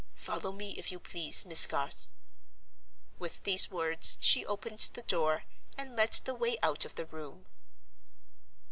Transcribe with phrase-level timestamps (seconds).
[0.15, 2.09] Follow me, if you please, Miss Garth."
[3.19, 5.43] With these words she opened the door,
[5.77, 7.45] and led the way out of the room.